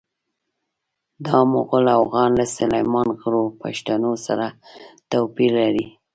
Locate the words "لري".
5.61-5.87